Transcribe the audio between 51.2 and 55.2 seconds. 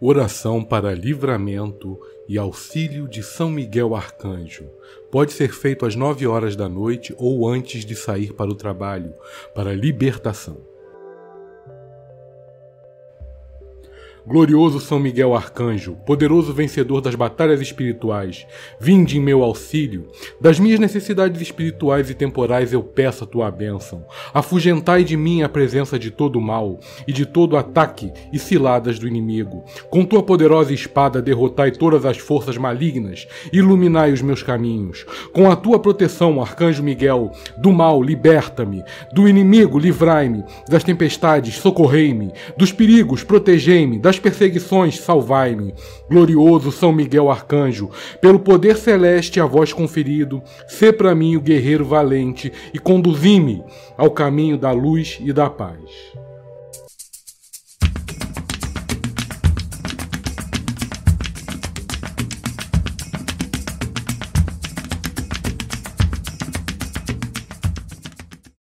o guerreiro valente e conduzi-me ao caminho da luz